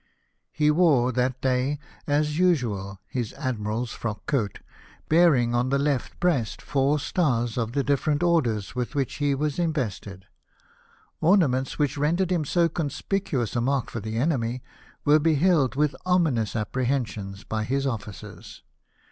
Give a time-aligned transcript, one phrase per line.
[0.51, 4.59] 'He wore that day, as usual, his Admiral's frock coat,
[5.09, 9.59] bearing on the left breast four stars of the different orders with which he was
[9.59, 10.25] invested.
[11.19, 14.63] Orna ments which rendered him so conspicuous a mark for the enemy,
[15.05, 17.69] were beheld with ominous apprehensions 310 LIFE OF NELSON.
[17.69, 18.63] by his officers.